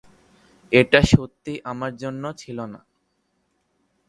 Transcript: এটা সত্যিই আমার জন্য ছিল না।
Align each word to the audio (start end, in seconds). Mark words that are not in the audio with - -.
এটা 0.71 0.99
সত্যিই 1.11 1.63
আমার 1.63 1.91
জন্য 1.95 2.23
ছিল 2.33 2.57
না। 2.65 2.79